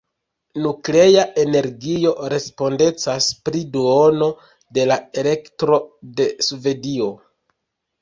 Nuklea 0.61 1.25
energio 1.43 2.15
respondecas 2.35 3.29
pri 3.45 3.63
duono 3.77 4.33
de 4.81 4.89
la 4.95 5.01
elektro 5.27 5.83
de 6.21 6.31
Svedio. 6.51 7.17